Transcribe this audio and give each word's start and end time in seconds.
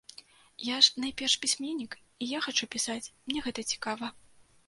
Я 0.67 0.79
ж 0.85 0.93
найперш 1.01 1.35
пісьменнік 1.43 1.97
і 2.19 2.25
я 2.31 2.39
хачу 2.45 2.69
пісаць, 2.77 3.13
мне 3.27 3.39
гэта 3.49 3.61
цікава. 3.75 4.13